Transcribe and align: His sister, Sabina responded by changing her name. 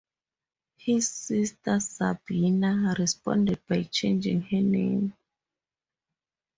His 0.77 1.09
sister, 1.09 1.79
Sabina 1.79 2.95
responded 2.97 3.59
by 3.67 3.83
changing 3.83 4.41
her 4.41 4.59
name. 4.59 5.13